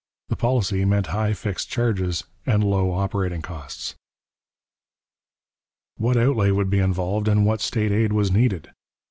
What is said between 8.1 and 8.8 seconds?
was needed?